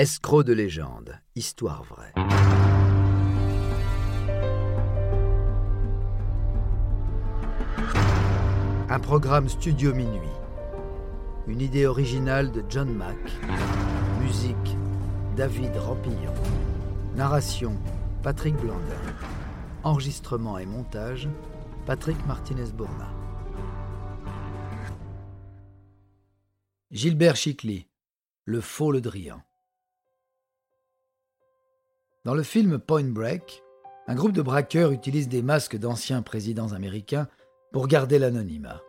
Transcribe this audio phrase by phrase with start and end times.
[0.00, 2.14] Escroc de légende, histoire vraie.
[8.88, 10.22] Un programme studio minuit.
[11.46, 13.18] Une idée originale de John Mack.
[14.22, 14.56] Musique
[15.36, 16.32] David Rampillon.
[17.14, 17.76] Narration
[18.22, 18.80] Patrick Blandin.
[19.84, 21.28] Enregistrement et montage
[21.84, 23.10] Patrick Martinez-Bourna.
[26.90, 27.86] Gilbert Chicly,
[28.46, 29.42] Le Faux Le Drian.
[32.22, 33.62] Dans le film Point Break,
[34.06, 37.28] un groupe de braqueurs utilise des masques d'anciens présidents américains
[37.72, 38.82] pour garder l'anonymat.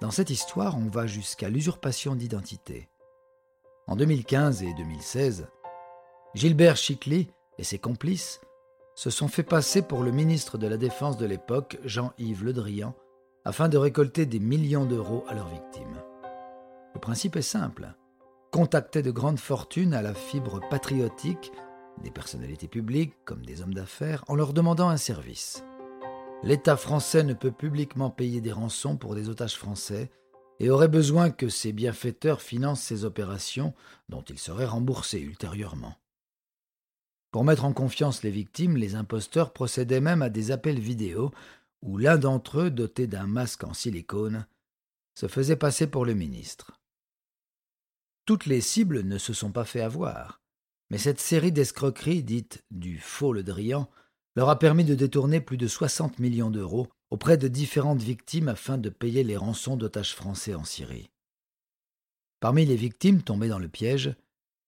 [0.00, 2.88] Dans cette histoire, on va jusqu'à l'usurpation d'identité.
[3.86, 5.46] En 2015 et 2016,
[6.34, 7.28] Gilbert Chicly
[7.58, 8.40] et ses complices
[8.96, 12.96] se sont fait passer pour le ministre de la Défense de l'époque, Jean-Yves Le Drian,
[13.44, 16.02] afin de récolter des millions d'euros à leurs victimes.
[16.94, 17.94] Le principe est simple.
[18.50, 21.52] Contacter de grandes fortunes à la fibre patriotique
[22.02, 25.64] des personnalités publiques comme des hommes d'affaires en leur demandant un service.
[26.42, 30.10] L'État français ne peut publiquement payer des rançons pour des otages français
[30.58, 33.74] et aurait besoin que ses bienfaiteurs financent ces opérations
[34.08, 35.96] dont ils seraient remboursés ultérieurement.
[37.30, 41.30] Pour mettre en confiance les victimes, les imposteurs procédaient même à des appels vidéo
[41.82, 44.46] où l'un d'entre eux, doté d'un masque en silicone,
[45.14, 46.72] se faisait passer pour le ministre.
[48.26, 50.40] Toutes les cibles ne se sont pas fait avoir.
[50.90, 53.88] Mais cette série d'escroqueries dites du faux le Drian
[54.36, 58.78] leur a permis de détourner plus de 60 millions d'euros auprès de différentes victimes afin
[58.78, 61.10] de payer les rançons d'otages français en Syrie.
[62.40, 64.14] Parmi les victimes tombées dans le piège,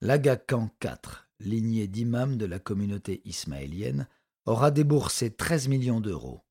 [0.01, 4.09] l'Aga Khan IV, lignée d'imams de la communauté ismaélienne,
[4.47, 6.43] aura déboursé 13 millions d'euros,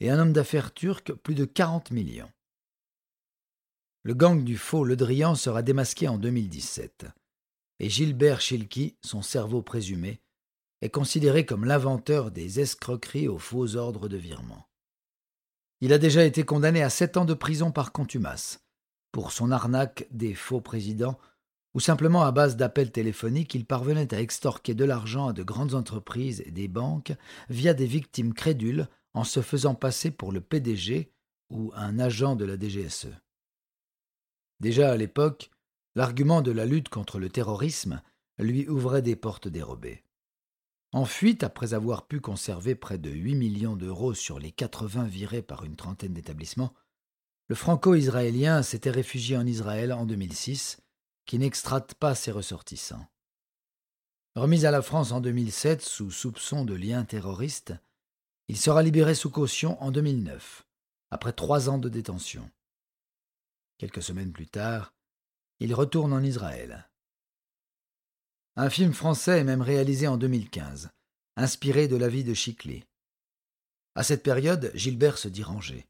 [0.00, 2.30] et un homme d'affaires turc plus de 40 millions.
[4.02, 7.06] Le gang du faux Le Drian sera démasqué en 2017
[7.78, 10.20] et Gilbert Schilky, son cerveau présumé,
[10.80, 14.68] est considéré comme l'inventeur des escroqueries aux faux ordres de virement.
[15.80, 18.64] Il a déjà été condamné à sept ans de prison par contumace,
[19.12, 21.18] pour son arnaque des faux présidents,
[21.74, 25.74] ou simplement à base d'appels téléphoniques, il parvenait à extorquer de l'argent à de grandes
[25.74, 27.12] entreprises et des banques
[27.48, 31.12] via des victimes crédules en se faisant passer pour le PDG
[31.50, 33.08] ou un agent de la DGSE.
[34.60, 35.50] Déjà à l'époque,
[35.94, 38.02] L'argument de la lutte contre le terrorisme
[38.38, 40.04] lui ouvrait des portes dérobées.
[40.92, 45.42] En fuite, après avoir pu conserver près de 8 millions d'euros sur les 80 virés
[45.42, 46.74] par une trentaine d'établissements,
[47.48, 50.80] le franco-israélien s'était réfugié en Israël en 2006,
[51.26, 53.06] qui n'extrate pas ses ressortissants.
[54.34, 57.74] Remis à la France en 2007 sous soupçon de liens terroristes,
[58.48, 60.66] il sera libéré sous caution en 2009,
[61.10, 62.50] après trois ans de détention.
[63.78, 64.94] Quelques semaines plus tard,
[65.62, 66.88] il retourne en Israël.
[68.56, 70.90] Un film français est même réalisé en 2015,
[71.36, 72.84] inspiré de la vie de Chicley.
[73.94, 75.86] À cette période, Gilbert se dit rangé,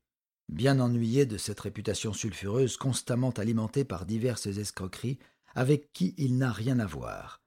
[0.51, 5.19] bien ennuyé de cette réputation sulfureuse constamment alimentée par diverses escroqueries
[5.55, 7.41] avec qui il n'a rien à voir,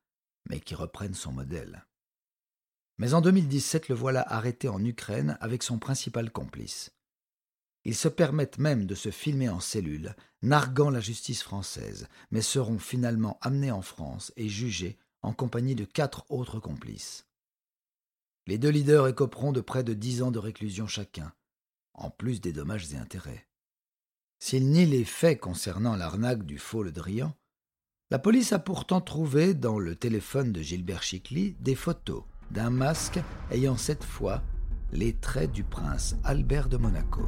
[0.49, 1.85] mais qui reprennent son modèle.
[2.97, 6.94] Mais en 2017, le voilà arrêté en Ukraine avec son principal complice.
[7.85, 12.79] Ils se permettent même de se filmer en cellule, narguant la justice française, mais seront
[12.79, 17.27] finalement amenés en France et jugés en compagnie de quatre autres complices.
[18.47, 21.33] Les deux leaders écoperont de près de dix ans de réclusion chacun,
[21.93, 23.47] en plus des dommages et intérêts.
[24.39, 27.33] S'ils nient les faits concernant l'arnaque du faux Le Drian,
[28.11, 33.19] la police a pourtant trouvé dans le téléphone de Gilbert Chicly des photos d'un masque
[33.49, 34.43] ayant cette fois
[34.91, 37.27] les traits du prince Albert de Monaco.